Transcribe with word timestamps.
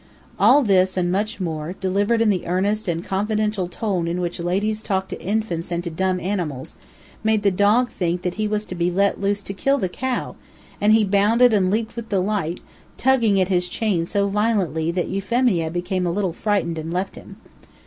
All 0.39 0.63
this 0.63 0.97
and 0.97 1.11
much 1.11 1.39
more, 1.39 1.73
delivered 1.73 2.21
in 2.21 2.31
the 2.31 2.47
earnest 2.47 2.87
and 2.87 3.05
confidential 3.05 3.67
tone 3.67 4.07
in 4.07 4.19
which 4.19 4.39
ladies 4.39 4.81
talk 4.81 5.07
to 5.09 5.21
infants 5.21 5.71
and 5.71 5.95
dumb 5.95 6.19
animals, 6.19 6.75
made 7.23 7.43
the 7.43 7.51
dog 7.51 7.91
think 7.91 8.23
that 8.23 8.33
he 8.33 8.47
was 8.47 8.65
to 8.65 8.73
be 8.73 8.89
let 8.89 9.21
loose 9.21 9.43
to 9.43 9.53
kill 9.53 9.77
the 9.77 9.87
cow, 9.87 10.35
and 10.81 10.93
he 10.93 11.03
bounded 11.03 11.53
and 11.53 11.69
leaped 11.69 11.95
with 11.95 12.09
delight, 12.09 12.61
tugging 12.97 13.39
at 13.39 13.49
his 13.49 13.69
chain 13.69 14.07
so 14.07 14.27
violently 14.27 14.89
that 14.89 15.07
Euphemia 15.09 15.69
became 15.69 16.07
a 16.07 16.11
little 16.11 16.33
frightened 16.33 16.79
and 16.79 16.91
left 16.91 17.15
him. 17.15 17.35